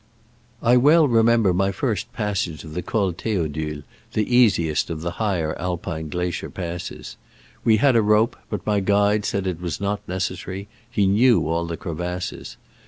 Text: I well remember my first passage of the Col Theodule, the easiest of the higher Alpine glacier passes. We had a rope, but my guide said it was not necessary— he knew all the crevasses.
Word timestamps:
I 0.63 0.77
well 0.77 1.07
remember 1.07 1.53
my 1.53 1.71
first 1.71 2.11
passage 2.11 2.63
of 2.63 2.73
the 2.73 2.81
Col 2.81 3.11
Theodule, 3.13 3.83
the 4.13 4.35
easiest 4.35 4.89
of 4.89 5.01
the 5.01 5.11
higher 5.21 5.55
Alpine 5.59 6.09
glacier 6.09 6.49
passes. 6.49 7.17
We 7.63 7.77
had 7.77 7.95
a 7.95 8.01
rope, 8.01 8.35
but 8.49 8.65
my 8.65 8.79
guide 8.79 9.25
said 9.25 9.45
it 9.45 9.61
was 9.61 9.79
not 9.79 10.01
necessary— 10.07 10.67
he 10.89 11.05
knew 11.05 11.47
all 11.47 11.67
the 11.67 11.77
crevasses. 11.77 12.57